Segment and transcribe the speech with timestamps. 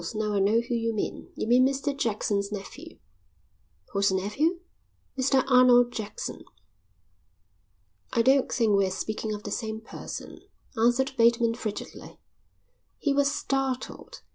[0.15, 1.27] Now I know who you mean.
[1.35, 2.97] You mean Mr Jackson's nephew."
[3.91, 4.61] "Whose nephew?"
[5.15, 6.43] "Mr Arnold Jackson."
[8.11, 10.39] "I don't think we're speaking of the same person,"
[10.75, 12.17] answered Bateman, frigidly.
[12.97, 14.23] He was startled.